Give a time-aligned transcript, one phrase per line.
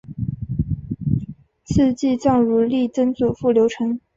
[1.63, 3.99] 赐祭葬如例曾祖父刘澄。